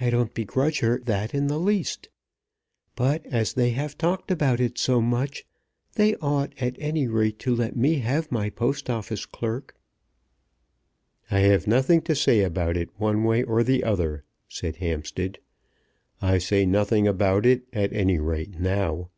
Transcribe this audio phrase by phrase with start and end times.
[0.00, 2.08] I don't begrudge her that in the least.
[2.96, 5.44] But as they have talked about it so much,
[5.96, 9.76] they ought, at any rate, to let me have my Post Office clerk."
[11.30, 15.38] "I have nothing to say about it one way or the other," said Hampstead.
[16.22, 19.10] "I say nothing about it, at any rate now."